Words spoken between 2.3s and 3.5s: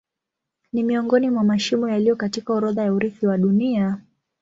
orodha ya urithi wa